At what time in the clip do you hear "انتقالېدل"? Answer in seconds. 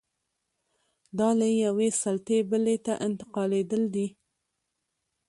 3.07-3.83